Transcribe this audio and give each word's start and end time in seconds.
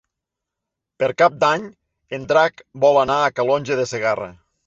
Per 1.03 1.09
Cap 1.21 1.35
d'Any 1.43 1.67
en 2.17 2.25
Drac 2.33 2.65
vol 2.85 2.99
anar 3.05 3.21
a 3.27 3.31
Calonge 3.41 3.81
de 3.83 3.89
Segarra. 3.95 4.31